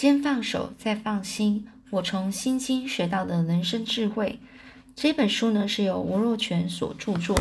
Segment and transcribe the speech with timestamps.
[0.00, 1.66] 先放手，再放心。
[1.90, 4.40] 我从《心经》学到的人生智慧。
[4.96, 7.38] 这本书呢是由吴若权所著作。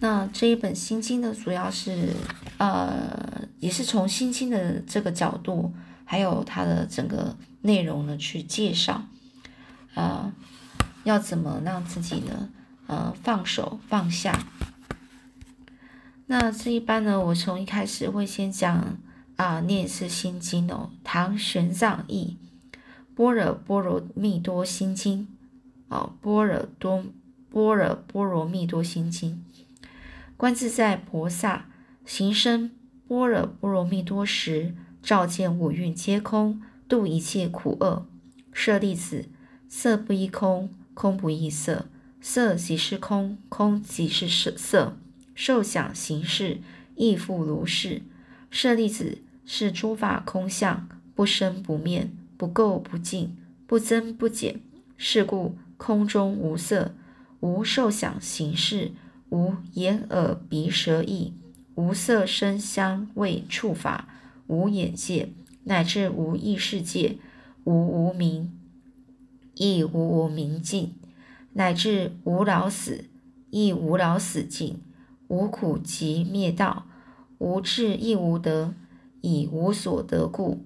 [0.00, 2.12] 那这一本《心经》呢，主要是
[2.58, 5.72] 呃，也是从《心经》的这个角度，
[6.04, 9.04] 还有它的整个内容呢去介绍，
[9.94, 10.30] 呃，
[11.04, 12.50] 要怎么让自己呢，
[12.86, 14.38] 呃，放手放下。
[16.26, 18.98] 那这一般呢，我从一开始会先讲
[19.38, 22.36] 啊，念是《心经》哦，唐玄奘译，
[23.14, 25.28] 《般若波罗蜜多心经》。
[25.94, 27.04] 哦，般若多
[27.48, 29.44] 般若波罗蜜多心经，
[30.36, 31.66] 观自在菩萨
[32.04, 32.72] 行深
[33.06, 38.06] 般若波罗蜜多时，照见五蕴皆空，度一切苦厄。
[38.52, 39.26] 舍利子，
[39.68, 41.86] 色不异空，空不异色，
[42.20, 44.98] 色即是空，空即是色色，
[45.36, 46.60] 受想行识
[46.96, 48.02] 亦复如是。
[48.50, 49.18] 舍利子，
[49.50, 53.34] 是诸法空相，不生不灭，不垢不净，
[53.66, 54.60] 不增不减，
[54.98, 55.56] 是故。
[55.78, 56.92] 空中无色，
[57.38, 58.90] 无受想行识，
[59.30, 61.32] 无眼耳鼻舌意，
[61.76, 64.08] 无色声香味触法，
[64.48, 65.30] 无眼界，
[65.64, 67.16] 乃至无意识界，
[67.62, 68.52] 无无明，
[69.54, 70.94] 亦无无明尽，
[71.52, 73.04] 乃至无老死，
[73.50, 74.82] 亦无老死尽，
[75.28, 76.86] 无苦集灭道，
[77.38, 78.74] 无智亦无得，
[79.20, 80.64] 以无所得故，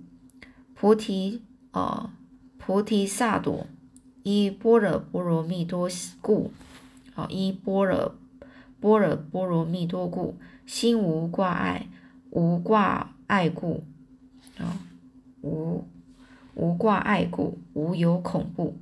[0.74, 2.14] 菩提啊，
[2.58, 3.66] 菩提萨埵。
[4.24, 6.52] 依般若波罗蜜多故，
[7.12, 8.14] 好依般若
[8.78, 11.88] 般若波罗蜜多故，心无挂碍，
[12.30, 13.82] 无挂碍故，
[14.58, 14.78] 啊
[15.40, 15.84] 无
[16.54, 18.76] 无挂碍故，无有恐怖，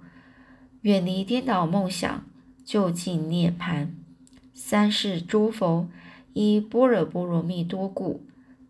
[0.83, 2.23] 远离颠倒梦想，
[2.63, 3.89] 就近涅槃。
[4.53, 5.89] 三世诸佛
[6.35, 8.21] 依般若波罗蜜多故，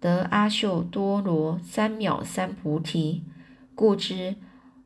[0.01, 3.23] 得阿耨多罗三藐三菩提，
[3.75, 4.37] 故知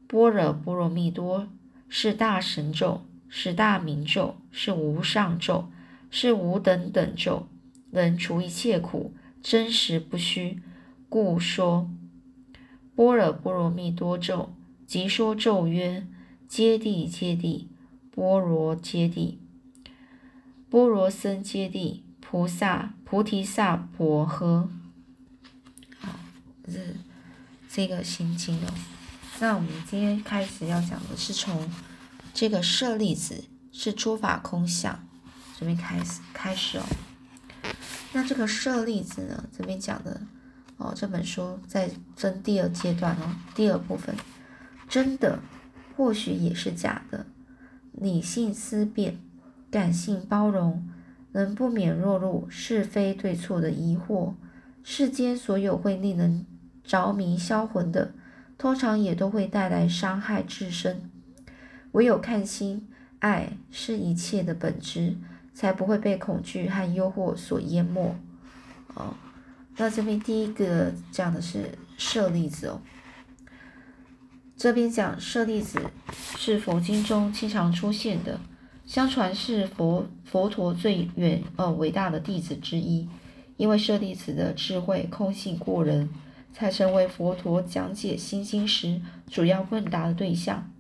[0.07, 1.48] 般若波罗蜜多。
[1.87, 5.70] 是大神咒，是大明咒，是无上咒，
[6.11, 7.47] 是无等等咒，
[7.92, 10.61] 能除一切苦，真实不虚。
[11.08, 11.89] 故说
[12.96, 14.55] 般若波罗蜜多咒，
[14.89, 16.05] 即说咒曰：
[16.48, 17.67] 揭谛揭谛，
[18.11, 19.36] 波罗揭谛，
[20.69, 24.67] 波罗僧揭谛，菩萨菩提萨婆诃。
[26.73, 26.97] 是
[27.69, 28.69] 这个心经哦。
[29.41, 31.70] 那我们今天开始要讲的是从
[32.33, 35.07] 这个舍利子是诸法空相
[35.58, 36.85] 这边开始开始哦。
[38.13, 40.20] 那这个舍利子呢，这边讲的
[40.77, 44.14] 哦，这本书在分第二阶段哦，第二部分，
[44.89, 45.41] 真的
[45.96, 47.27] 或许也是假的，
[47.92, 49.19] 理性思辨，
[49.70, 50.89] 感性包容，
[51.33, 54.35] 能不免落入是非对错的疑惑。
[54.85, 56.46] 世间所有会令人
[56.84, 58.12] 着迷销魂的。
[58.56, 61.11] 通常也都会带来伤害自身，
[61.90, 62.86] 唯有看清
[63.18, 65.17] 爱是一切的本质，
[65.52, 68.17] 才不会被恐惧和诱惑所淹没。
[68.95, 69.12] 哦，
[69.77, 72.80] 那这边第一个讲的是舍利子哦，
[74.56, 75.80] 这边讲舍利子
[76.39, 78.39] 是佛经中经常出现的，
[78.86, 83.08] 相传是佛佛陀最远呃伟大的弟子之一，
[83.56, 86.08] 因为舍利子的智慧空性过人。
[86.55, 90.70] 才成为佛陀讲解心经时主要问答的对象。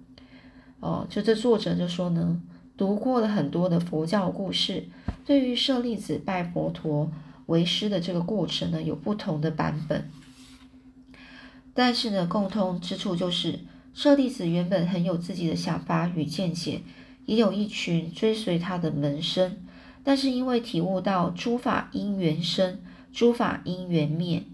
[0.78, 2.40] 哦，就这作者就说呢，
[2.76, 4.84] 读过了很多的佛教故事，
[5.26, 7.10] 对于舍利子拜佛陀
[7.46, 10.08] 为师的这个过程呢，有不同的版本。
[11.74, 13.58] 但是呢，共通之处就是
[13.92, 16.82] 舍利子原本很有自己的想法与见解，
[17.26, 19.56] 也有一群追随他的门生。
[20.04, 22.78] 但是因为体悟到诸法因缘生，
[23.12, 24.44] 诸法因缘灭。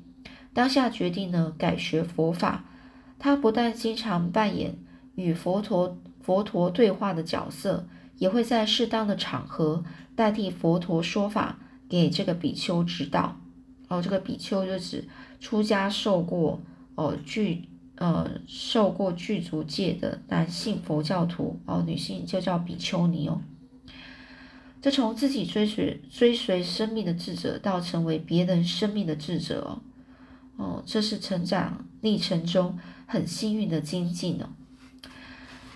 [0.53, 2.65] 当下决定呢，改学佛法。
[3.19, 4.79] 他不但经常扮演
[5.15, 9.85] 与佛陀佛陀对话的角色，也会在适当的场合
[10.17, 13.39] 代替佛陀说法，给这个比丘指导。
[13.89, 15.07] 哦，这个比丘就指
[15.39, 16.63] 出家受过
[16.95, 23.43] 哦具呃受过具足戒的男性佛教徒哦，女性就叫比丘尼哦。
[24.81, 29.83] 这从自己追随追随生命的智者，到成为别人生命的智者哦。
[30.61, 34.51] 哦，这是成长历程中很幸运的精进哦。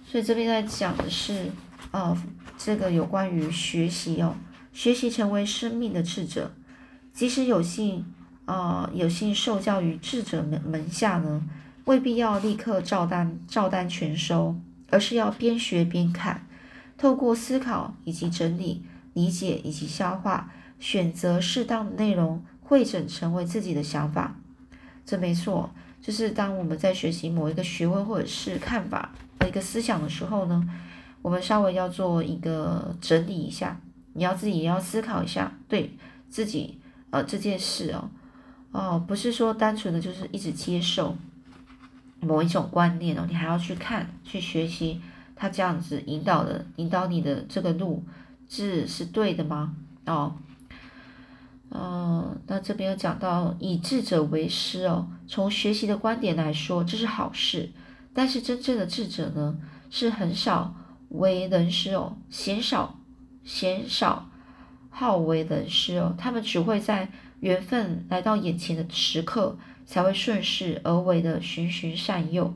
[0.07, 1.51] 所以这边在讲的是，
[1.91, 2.15] 呃，
[2.59, 4.37] 这个有关于学习哦，
[4.75, 6.53] 学习成为生命的智者，
[7.15, 8.05] 即使有幸，
[8.45, 11.43] 啊，有幸受教于智者门门下呢，
[11.87, 14.55] 未必要立刻照单照单全收，
[14.91, 16.47] 而是要边学边看，
[16.99, 18.85] 透过思考以及整理、
[19.15, 24.37] 理解以及消化，选择适当的内容，汇整成为自己的想法。
[25.06, 25.69] 这没错，
[26.01, 30.67] 就是当我们在学习某一个学问或者是看法的一个思想的时候呢，
[31.21, 33.79] 我们稍微要做一个整理一下，
[34.15, 35.95] 你要自己也要思考一下，对
[36.31, 36.79] 自己
[37.11, 38.11] 呃这件事哦，
[38.73, 41.15] 哦不是说单纯的就是一直接受
[42.21, 45.01] 某一种观念哦，你还要去看去学习
[45.37, 48.03] 他这样子引导的引导你的这个路
[48.49, 49.75] 是是对的吗？
[50.06, 50.35] 哦。
[51.76, 55.09] 嗯，那这边有讲到以智者为师哦。
[55.26, 57.71] 从学习的观点来说，这是好事。
[58.15, 59.59] 但是真正的智者呢，
[59.91, 60.73] 是很少
[61.09, 63.00] 为人师哦，鲜少
[63.43, 64.31] 鲜少
[64.88, 66.15] 好为人师哦。
[66.17, 67.11] 他们只会在
[67.41, 72.55] 缘分来到眼前的时刻，才会顺势而为的循循善诱，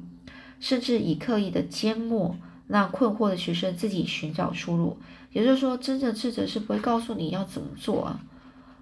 [0.61, 2.37] 甚至以刻意的缄默，
[2.69, 4.97] 让困惑的学生自己寻找出路。
[5.33, 8.21] 也就是说，真正智者是不会告诉你要怎么做啊。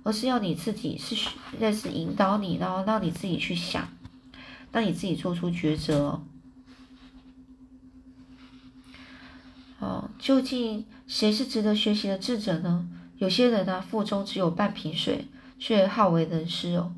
[0.06, 1.16] 而是要你自己是
[1.58, 3.88] 认识引导你，然后让你自己去想，
[4.70, 6.22] 让你自己做出抉择。
[9.80, 12.88] 哦，究竟谁是值得学习的智者呢？
[13.18, 15.26] 有些人呢，腹中只有半瓶水，
[15.58, 16.92] 却好为人师哦。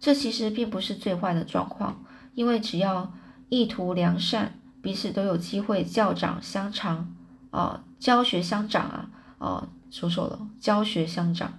[0.00, 2.02] 这其实并不是最坏的状况，
[2.34, 3.12] 因为只要
[3.50, 7.14] 意图良善，彼此都有机会教长相长，
[7.50, 11.52] 哦，教学相长啊，哦，说错了，教学相长。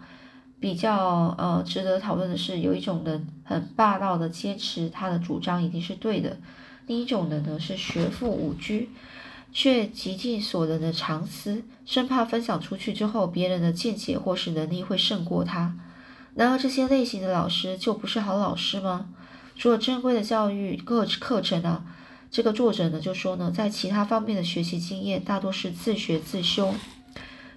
[0.59, 6.37] 比较呃值得讨论的是，有一种人很霸道的坚持他的主张一定是对的，
[6.87, 8.87] 另一种人呢是学富五车，
[9.51, 15.75] 却极尽所能的藏私，生怕分享出去之后别人的见解或是能力会胜过他。
[16.33, 19.09] 然而这些类型的老师就不是好老师吗？
[19.55, 21.85] 除了正规的教育课课程啊，
[22.29, 26.73] 这个作者呢就说呢，在其他方面的学习经验大多是自学自修，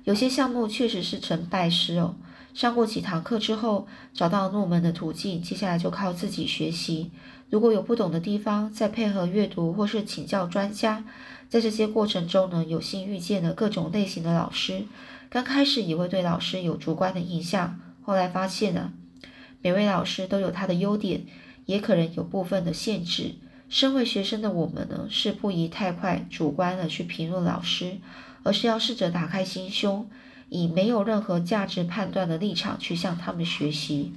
[0.04, 2.14] 有些项目确实是成拜师哦。
[2.52, 7.10] 上过几堂课之后，找到入门的途径，接下来就靠自己学习。
[7.48, 11.04] 如果有不懂的地方，再配合阅读或是请教专家。
[11.48, 14.84] 在这些过程中呢，有幸遇见了各种类型的老师。
[15.28, 18.92] 刚开始也会对老师有主观的印象，后来发现呢，
[19.62, 21.24] 每位老师都有他的优点，
[21.66, 23.36] 也可能有部分的限制。
[23.68, 27.98] 身为学生的我们呢，是不宜太快主观的去评论老师，
[28.42, 30.08] 而是要试着打开心胸。
[30.50, 34.12] 以没有任何价值判断的立场去向他们学习，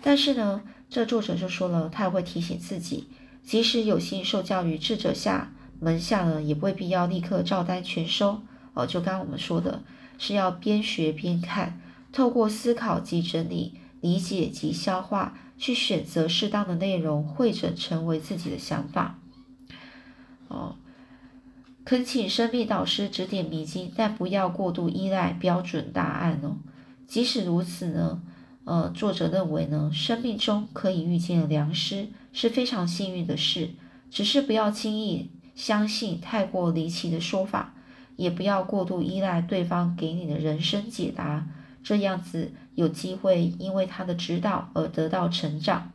[0.00, 3.08] 但是呢，这作者就说了，他也会提醒自己，
[3.44, 8.40] 即使有幸受教于智者下门下呢，也未必要立刻照单全收。
[8.72, 9.82] 哦，就刚刚我们说的，
[10.16, 11.80] 是要边学边看，
[12.12, 19.18] 透过思考及整理、理解及消化，去选择适当的内容，汇整成为自己的想法。
[20.46, 20.76] 哦。
[21.86, 26.56] 恳请生命导师指点迷津，但不要过度依赖标准答案哦。
[27.06, 28.20] 即使如此呢，
[28.64, 33.70] 呃，作者认为呢，生命中可以遇见良师是非常幸运的事，
[34.10, 37.74] 只是不要轻易相信太过离奇的说法，
[38.16, 41.46] 也不要过度依赖对方给你的人生解答，
[41.84, 45.92] 这样子有机会因为他的指导而得到成长。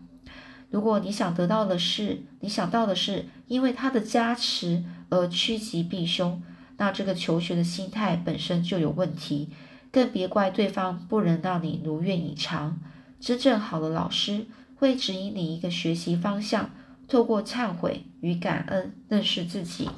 [0.69, 4.85] 如果你想得到的是，你想到的是因为他的加持。
[5.11, 6.41] 而趋吉避凶，
[6.77, 9.49] 那这个求学的心态本身就有问题，
[9.91, 12.79] 更别怪对方不能让你如愿以偿。
[13.19, 14.45] 真正好的老师
[14.77, 16.71] 会指引你一个学习方向，
[17.09, 19.89] 透过忏悔与感恩认识自己，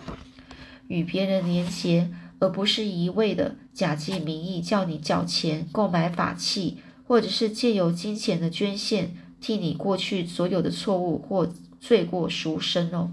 [0.87, 11.47] 与别人连结，而不是一味的假借名义叫你缴钱购买法器，或者是借由金钱的捐献替你过去所有的错误或
[11.79, 13.11] 罪过赎身哦。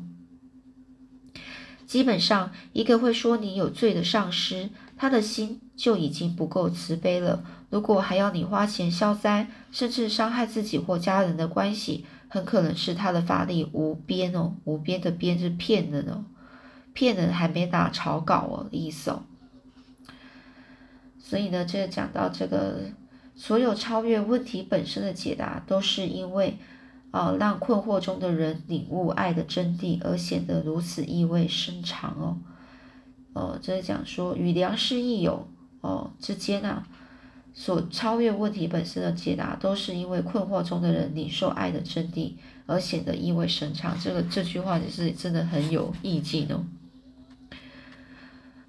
[1.90, 7.42] 基本上，一个会说你有罪的上师，他的心就已经不够慈悲了。
[7.68, 14.54] 如果还要你花钱消灾，甚至伤害自己或家人的关系，很可能是他的法力无边哦。
[14.62, 16.26] 无边的边是骗人哦，
[16.92, 19.24] 骗人还没打草稿哦的意思哦。
[21.18, 22.82] 所以呢，这讲到这个，
[23.34, 26.56] 所有超越问题本身的解答，都是因为。
[27.10, 32.38] 啊，让困惑中的人领悟爱的真谛，而显得如此意味深长哦。
[33.32, 35.48] 哦，这是讲说与良师益友
[35.80, 36.86] 哦之间啊，
[37.52, 42.34] 所超越问题本身的解答，都是因为困惑中的人领受爱的真谛，
[42.66, 43.98] 而显得意味深长。
[44.00, 46.64] 这个这句话也是真的很有意境哦。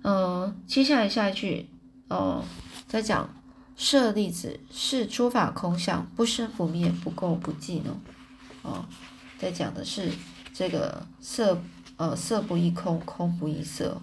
[0.03, 1.69] 嗯，接下来下一句
[2.09, 2.43] 哦，
[2.87, 3.29] 在讲
[3.75, 7.97] 舍利子是诸法空相，不生不灭，不垢不净哦。
[8.61, 8.85] 哦，
[9.37, 10.11] 在讲的是
[10.53, 11.61] 这个色，
[11.97, 14.01] 呃，色不异空，空不异色。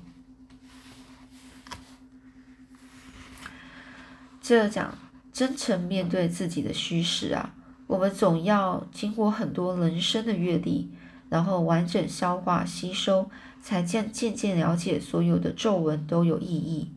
[4.41, 4.97] 这讲
[5.33, 7.55] 真诚面对自己的虚实啊，
[7.87, 10.91] 我们总要经过很多人生的阅历，
[11.29, 13.31] 然后完整消化吸收，
[13.63, 16.91] 才渐渐渐了解所有的皱纹都有意义。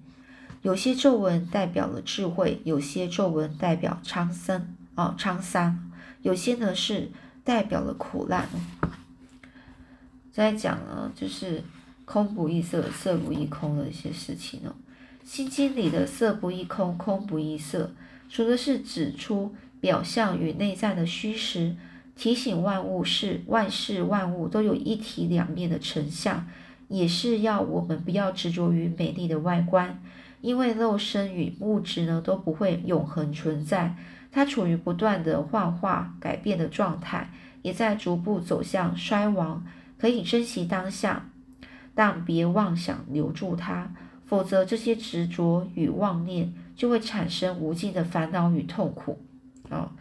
[0.62, 5.91] 有些皱纹代表了智慧，有些皱纹代表沧桑啊沧桑，
[6.22, 7.12] 有些呢是
[7.43, 8.48] 代表了苦难。
[10.31, 11.63] 在讲呢，就是
[12.05, 14.75] 空不异色，色不异空的一些事情哦。
[15.24, 17.91] 心经里的色不异空，空不异色，
[18.29, 19.53] 说的是指出。
[19.81, 21.75] 表象与内在的虚实，
[22.15, 26.45] 提醒万物是万事万物都有一体两面的成像，
[26.88, 30.00] 也是要我们不要执着于美丽的外观，
[30.41, 33.95] 因为肉身与物质呢都不会永恒存在，
[34.31, 37.29] 它处于不断的幻化改变的状态，
[37.61, 39.63] 也在逐步走向衰亡。
[39.97, 41.29] 可以珍惜当下，
[41.93, 43.93] 但别妄想留住它，
[44.25, 49.19] 否则这些执着与妄念就会产生无尽的烦恼与痛苦。
[49.69, 49.91] 哦，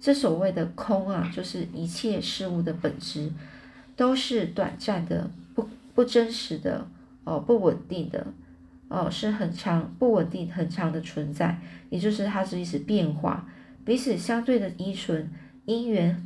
[0.00, 3.30] 这所谓的空啊，就是一切事物的本质
[3.96, 6.88] 都是短暂的、不不真实的、
[7.24, 8.28] 哦不稳定的、
[8.88, 13.46] 哦是很长不稳定、很长的存在，也就是它是一直变化，
[13.90, 15.32] 彼此相对的依存，
[15.64, 16.24] 因缘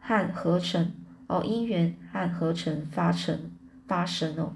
[0.00, 0.92] 和合成
[1.28, 3.52] 哦，因缘和合成发成
[3.86, 4.52] 发生哦，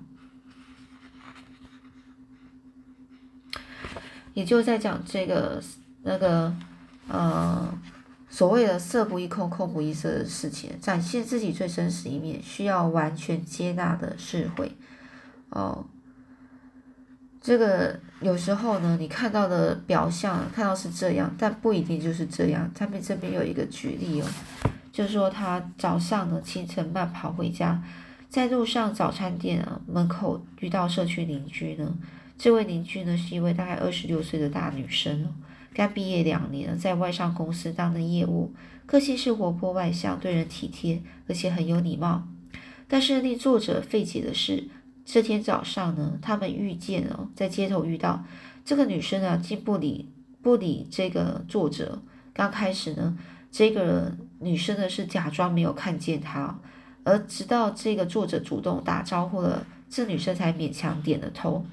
[4.35, 5.63] 也就在讲这个
[6.03, 6.53] 那个。
[7.07, 7.73] 呃，
[8.29, 14.77] 所谓的色不异空，空不异色的事情，展现自己最真实一面，需要完全接纳的智慧。
[15.51, 15.87] 哦，
[17.41, 22.71] 这个有时候呢，你看到的表象看到是这样，但不一定就是这样。
[22.75, 24.27] 他们这边有一个举例哦，
[24.93, 27.83] 就是说他早上呢清晨慢跑回家，
[28.29, 31.95] 在路上早餐店啊门口遇到社区邻居呢，
[32.37, 35.29] 这位邻居呢是一位大概二十六岁的大女生哦。
[35.73, 38.53] 刚毕业两年，在外商公司当的业务，
[38.85, 42.27] 个性是活泼外向，对人体贴，而且很有礼貌。
[42.89, 44.65] 但是令作者费解的是，
[45.11, 48.23] 这天早上呢，他们遇见了，在街头遇到
[48.63, 50.13] 这个女生啊，竟不理
[50.43, 52.03] 不理这个作者。
[52.35, 53.17] 刚开始呢，
[53.51, 56.59] 这个女生呢是假装没有看见他，
[57.05, 61.65] 而直到这个作者主动打招呼了，这女生才勉强点了头。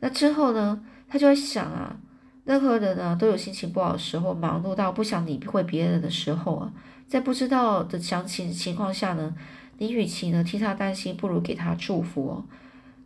[0.00, 1.96] 那之后呢，他就在想啊。
[2.44, 6.72] 任何人呢都有心情不好的时候，忙碌到不想理会别人的时候啊，
[7.08, 9.32] 在不知道的详情情况下呢，
[9.78, 12.44] 你与其呢替他担心，不如给他祝福哦。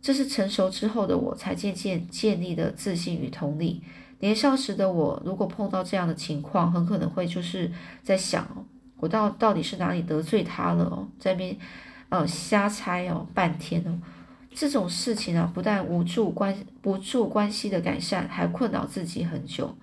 [0.01, 3.81] 这是成熟之后的我才渐渐建立的自信与同理。
[4.19, 7.71] 年少时的我，如果碰到这样的情况，很可能会就是
[8.03, 8.65] 在想，
[8.97, 11.55] 我到到底是哪里得罪他了哦，在边
[12.09, 13.99] 呃瞎猜哦半天哦。
[14.53, 19.75] 这种事情啊，不但无助关不助关系的改善，还困扰自己很久，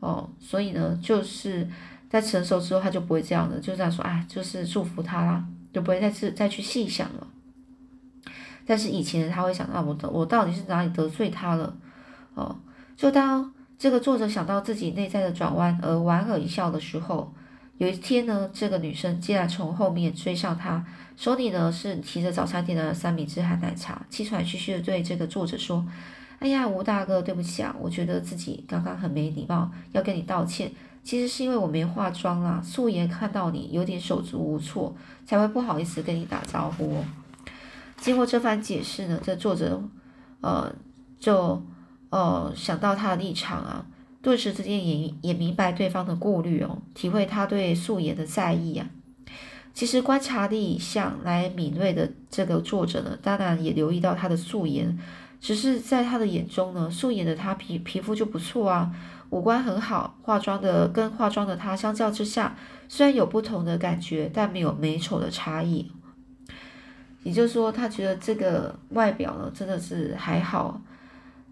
[0.00, 1.68] 哦，所以呢，就是
[2.08, 7.26] 在成熟之后，他就不会这样的，就这样说，哎，就是祝福他啦，就不会再次再去细想了。
[8.66, 11.76] 但是以前他会想到，我我到底是哪里得罪他了？
[12.34, 12.60] 哦，
[12.96, 17.32] 就当这个作者想到自己内在的转弯而莞尔一笑的时候。
[17.78, 20.84] 有一天呢，这个女生竟然从后面追上他，
[21.16, 25.82] 手里呢是提着早餐店的三明治和奶茶，气喘吁吁的对这个作者说
[26.40, 30.70] ：“哎呀，吴大哥，对不起啊，我觉得自己刚刚很没礼貌，要跟你道歉。
[31.02, 34.94] 其实是因为我没化妆啦，素颜看到你有点手足无措，
[35.26, 37.04] 才会不好意思跟你打招呼。”
[37.98, 39.82] 经过这番解释呢，这作者
[40.40, 40.72] 呃
[41.18, 41.62] 就
[42.10, 43.86] 呃想到他的立场啊。
[44.22, 48.86] 顿时之间也也明白对方的顾虑哦，体会他对素颜的在意啊。
[49.72, 54.98] 其实观察力向来敏锐的这个作者呢，当然也留意到他的素颜，
[55.40, 58.94] 只是在他的眼中呢，素颜的他皮皮肤就不错啊，
[59.30, 62.54] 五官很好，化妆的跟化妆的他相较之下，
[62.88, 65.90] 虽然有不同的感觉，但没有美丑的差异。
[67.22, 70.80] 也就是说，他觉得这个外表呢，真的是还好。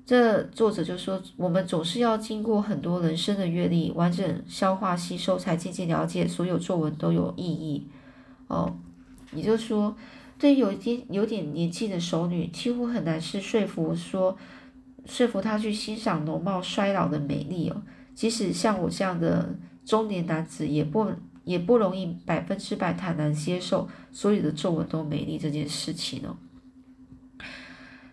[0.07, 7.87] 这作者就说，我们总是要经过很多人生的阅历，完整消化吸收，才渐渐了解所有作文都有意义。
[8.47, 8.75] 哦，
[9.35, 9.95] 也就是说，
[10.39, 14.37] 对于有一点有点年纪的熟女，几乎很难是说服说
[15.07, 17.83] 说服她去欣赏容貌衰老的美丽哦。
[18.15, 19.55] 即使像我这样的
[19.85, 21.11] 中年男子，也不
[21.45, 26.37] 也不容易百分之百坦然接受所有的皱纹都美丽这件事情哦。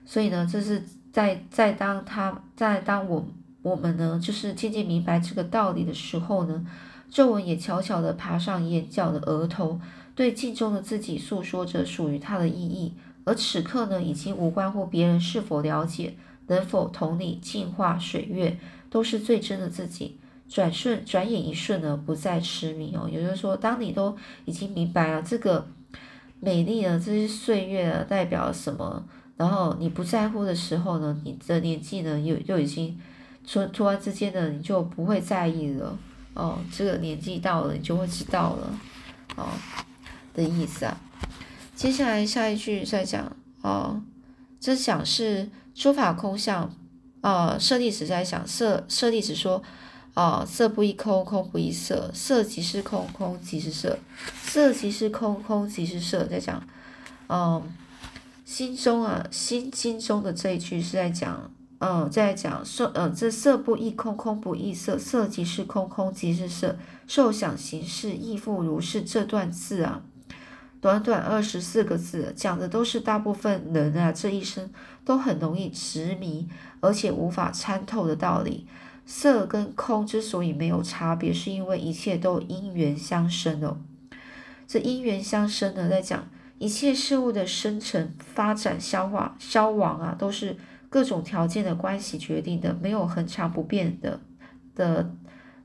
[0.05, 0.83] 所以呢，这是。
[1.15, 3.25] 在在当他在当我
[3.61, 6.67] 我们呢，就是渐渐明白这个道理的时候呢，
[7.09, 9.79] 皱纹也悄悄地爬上眼角的额头，
[10.15, 12.93] 对镜中的自己诉说着属于他的意义。
[13.25, 16.15] 而此刻呢，已经无关乎别人是否了解，
[16.47, 18.57] 能否同理净化水月，
[18.89, 20.17] 都是最真的自己。
[20.47, 23.09] 转瞬转眼一瞬呢，不再痴迷哦。
[23.11, 25.67] 也就是说，当你都已经明白了这个
[26.39, 29.03] 美丽的这些岁月代表什么，
[29.37, 32.95] 然后你不在乎的时候呢，你的年纪呢又又已经
[33.47, 35.97] 突突然之间呢，你就不会在意了
[36.35, 36.59] 哦。
[36.71, 38.79] 这个年纪到了，你就会知道了
[39.35, 39.47] 哦
[40.35, 40.99] 的意思啊。
[41.75, 44.01] 接下来下一句再讲哦，
[44.59, 46.71] 这讲是诸法空相。
[47.21, 49.63] 呃，舍利子在想色，舍利子说，
[50.13, 53.97] 啊，色不异空，空不异色，色即是空，空即是色，
[54.43, 56.23] 色即是空，空即是色。
[56.25, 56.61] 在讲，
[57.27, 57.63] 嗯，
[58.45, 61.49] 心中啊，心经中的这一句是在讲，
[61.79, 66.77] 嗯，在讲色，呃，这色不异空，空不异色，色即是空，空即是色，
[67.07, 69.01] 受想行识亦复如是。
[69.01, 70.03] 这段字啊。
[70.85, 74.69] 短短二十四个字，讲的都是大部分人啊这一生
[75.03, 76.47] 都很容易执迷，
[76.79, 78.67] 而且无法参透的道理。
[79.03, 83.79] 色跟空之所以没有差别，是因为一切都因缘相生哦。
[84.67, 86.27] 这因缘相生呢，在讲
[86.59, 90.55] 一切事物的生成、发展、消化、消亡啊，都是
[90.91, 94.19] 各种条件的关系决定的，没有恒常不变的
[94.75, 95.15] 的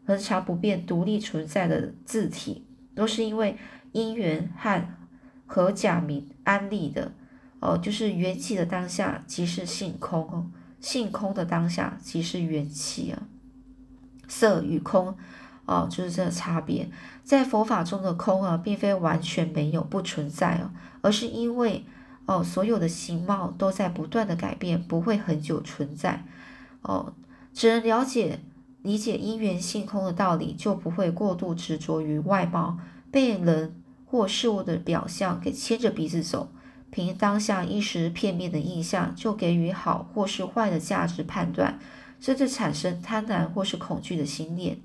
[0.06, 3.58] 恒常不变独立存在的字体，都是因为
[3.92, 4.82] 因缘和。
[5.52, 7.10] 和假名安利的，
[7.58, 10.46] 哦，就是缘起的当下即是性空哦，
[10.80, 13.20] 性空的当下即是缘起啊。
[14.28, 15.16] 色与空，
[15.64, 16.88] 哦，就是这个差别。
[17.24, 21.84] 在佛法中的空啊，并非完全没有不存在哦，而是因为
[22.26, 26.24] 哦，所有的形貌都在不断的改变，不会很久存在
[26.82, 27.12] 哦。
[27.52, 28.38] 只能了解
[28.82, 32.78] 理解因缘性空的道理，就不会过度执着于外貌
[33.10, 33.74] 被人。
[34.10, 36.50] 或事物的表象给牵着鼻子走，
[36.90, 41.78] 凭当下一时片面的印象就给予好或是坏的价值判断，
[42.18, 44.80] 甚至产生贪婪或是恐惧的心念。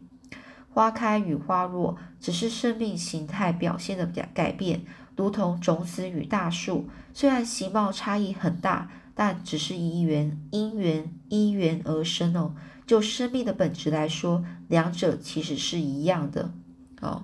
[0.69, 12.53] 花开与花落只是生命形态表现的改改变，如同种子与大树，虽然形貌差异很大，但只是因缘因缘因缘而生哦。
[12.85, 16.53] 就生命的本质来说，两者其实是一样的
[17.01, 17.23] 哦。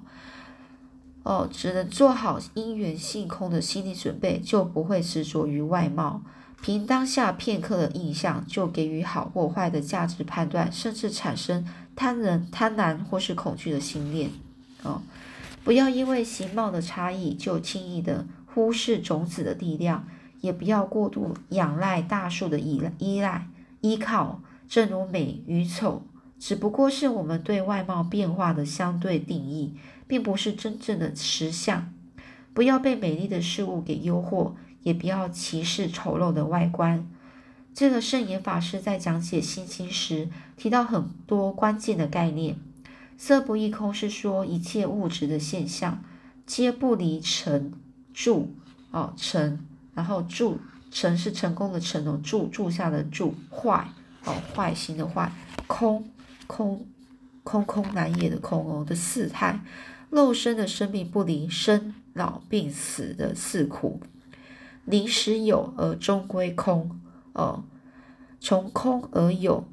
[1.23, 6.21] 哦，只能做好因缘性空的心理准备，就不会执着于外貌，
[6.61, 14.31] 凭当下片刻的印象就给予好或坏的价值判断，甚至产生贪人贪婪或是恐惧的心念。
[14.83, 15.01] 哦，
[15.63, 20.07] 不要因为形貌的差异就轻易的忽视种子的力量，
[20.41, 23.47] 也不要过度仰赖大树的依依赖
[23.81, 24.41] 依靠。
[24.67, 26.01] 正如美与丑，
[26.41, 29.75] 只不过是我们对外貌变化的相对定义。
[30.07, 31.93] 并不是真正的实相，
[32.53, 34.51] 不要被美丽的事物给诱惑，
[34.83, 37.07] 也不要歧视丑陋的外观。
[37.73, 40.27] 这个圣严法师在讲解心经时
[40.57, 42.57] 提到很多关键的概念。
[43.17, 46.03] 色不异空是说一切物质的现象
[46.45, 47.71] 皆不离成
[48.13, 48.53] 住
[48.91, 49.59] 哦成，
[49.93, 50.59] 然后住
[50.91, 53.87] 成是成功的成哦住住下的住坏
[54.25, 55.31] 哦坏心的坏
[55.67, 56.03] 空
[56.51, 56.85] 空
[57.43, 59.63] 空空难言的空哦的四态。
[60.09, 64.01] 肉身的生命不离生老病死的四苦，
[64.83, 66.99] 临时有而终归空
[67.31, 67.63] 哦。
[68.41, 69.63] 从空而有，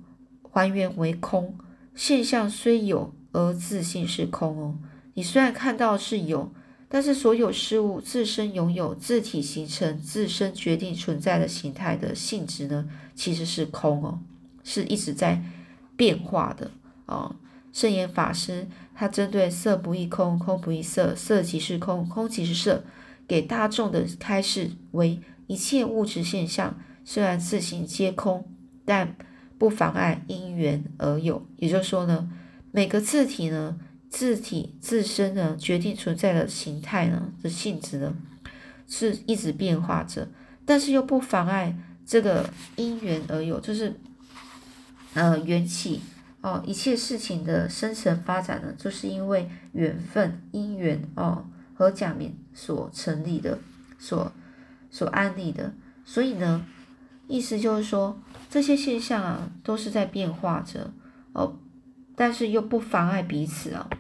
[0.52, 1.58] 还原为空。
[1.96, 4.78] 现象虽有，而自信是空哦。
[5.14, 6.52] 你虽然看到是有，
[6.88, 14.20] 但是所有事物自身拥有自体形成、自身决定存在的形态的性质呢，其实是空哦，
[14.62, 15.42] 是一直在
[15.98, 16.70] 变化的
[17.04, 17.36] 啊。
[17.70, 22.82] 圣严法师，他针对色不异空，空不异色，色即是空，空即是色，
[23.28, 28.48] 给大众的开示为：一切物质现象虽然自行皆空，
[28.86, 29.14] 但
[29.58, 31.46] 不妨碍因缘而有。
[31.56, 32.30] 也就是说呢，
[32.72, 38.16] 每个字体呢，字体自身呢，决定存在的形态呢的性质呢，
[38.88, 40.26] 是一直变化着，
[40.64, 43.94] 但是又不妨碍这个因缘而有，就是
[45.14, 46.00] 呃缘起。
[46.40, 51.44] 哦，一切事情的生成发展呢，就是因为缘分、因缘哦
[51.74, 53.58] 和假名所成立的，
[53.98, 54.30] 所
[54.88, 55.72] 所安立的。
[56.04, 56.64] 所以呢，
[57.26, 60.92] 意思就是说，这些现象啊，都是在变化着
[61.32, 61.56] 哦，
[62.14, 63.90] 但是又不妨碍彼此啊。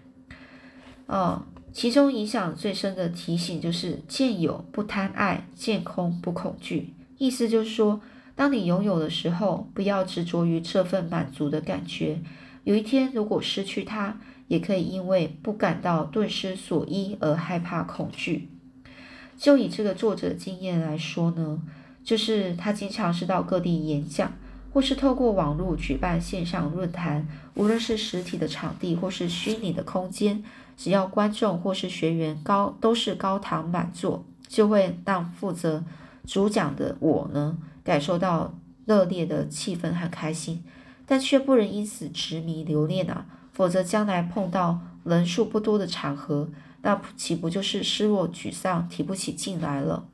[1.06, 1.42] 哦，
[1.72, 6.94] 其中影响最深的提醒就是：见有不贪爱，见空不恐惧。
[7.18, 8.00] 意思就是说。
[8.38, 12.20] 当你拥有的时候，不要执着于这份满足的感觉。
[12.62, 18.48] 有一天如果失去它，也可以因为不感到顿失所依而害怕恐惧。
[19.36, 21.60] 就以这个作者经验来说呢，
[22.04, 24.32] 就是他经常是到各地演讲，
[24.72, 30.44] 或或是透过网络举办线上论坛，无论是实体的场地或是虚拟的空间，
[30.76, 35.82] 只要观众或是学员高都是高堂满座，就会让负责
[36.24, 38.52] 主讲的我呢感受到
[38.84, 40.62] 热烈的气氛和开心，
[41.06, 46.50] 但却不能因此执迷留恋啊，否则将来碰到人数不多的场合，
[46.82, 50.04] 那岂不就是失落沮丧，提不起劲来了？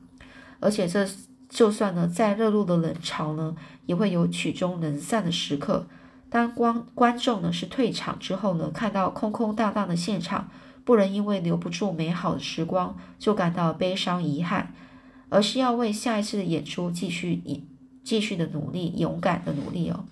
[0.61, 1.05] 而且这。
[1.47, 5.87] 就算呢，再热络的冷潮呢，也会有曲终人散的时刻。
[6.29, 10.49] 当观观众呢是退场之后呢，看到空空荡荡的现场，
[10.83, 14.73] 不能因为留不住美好的时光就感到悲伤遗憾，
[15.29, 17.41] 而是要为下一次的演出继续
[18.03, 20.05] 继续的努力，勇敢的努力哦。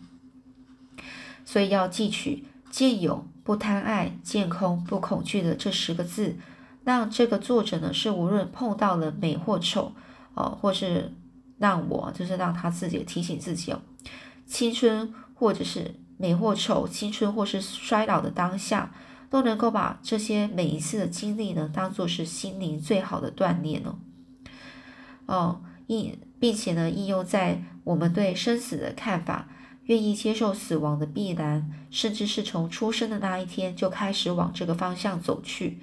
[1.45, 6.37] 所以要记取“见有不贪爱，见空不恐惧”的这十个字，
[6.83, 9.93] 让这个作者呢是无论碰到了美或丑
[10.33, 11.13] 哦，或是。
[11.59, 13.79] 让我就是让他自己提醒自己哦，
[14.45, 18.93] 青春或者是美或丑，青春或是衰老的当下，
[19.29, 23.95] 都能够把这些每一次的经历呢，当做是心灵最好的锻炼哦。
[25.25, 29.47] 哦，应并且呢，应用在我们对生死的看法，
[29.85, 35.79] 愿意接受死亡的必然，甚至是从出生的那一天就开始往这个方向走去。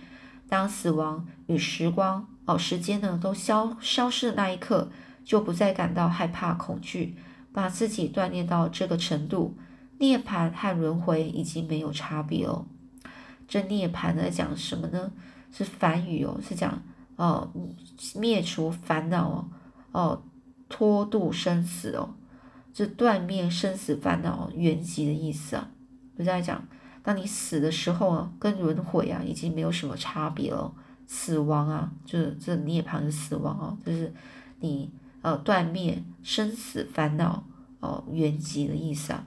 [0.49, 4.91] 当死亡与时光哦，时间呢都消消失的那一刻。
[5.23, 7.15] 就不再感到害怕、恐惧，
[7.53, 9.57] 把自己锻炼到这个程度，
[9.99, 12.67] 涅槃和轮回已经没有差别哦。
[13.47, 15.13] 这涅槃呢讲什么呢？
[15.53, 16.83] 是梵语哦，是讲
[17.25, 17.53] 哦
[18.15, 19.49] 灭除烦恼哦，
[19.93, 20.23] 哦
[20.69, 22.15] 脱度生死哦，
[22.73, 25.71] 这断灭生死烦恼原籍的意思啊。
[26.19, 26.67] 就在讲，
[27.03, 30.73] 当你死的时候啊，跟轮回啊已经没有什么差别了。
[31.07, 34.13] 死亡啊，就是这涅槃的死亡哦，就是
[34.61, 34.91] 你。
[35.23, 37.45] 呃，断灭生死烦恼
[37.81, 39.23] 哦，原籍的意思啊。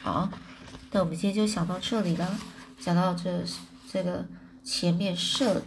[0.00, 0.30] 好，
[0.90, 2.38] 那我们今天就想到这里了，
[2.80, 3.44] 讲到这
[3.86, 4.26] 这个
[4.62, 5.60] 前面设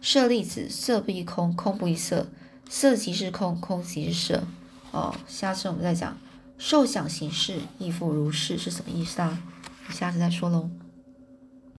[0.00, 2.28] 色粒子，色不异空，空不异色，
[2.68, 4.44] 色即是空，空即是色。
[4.90, 6.16] 哦，下次我们再讲
[6.56, 9.42] 受想行识亦复如是，是什么意思啊？
[9.90, 10.70] 下次再说喽。